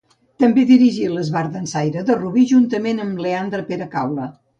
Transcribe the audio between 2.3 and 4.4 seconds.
juntament amb Leandre Peracaula.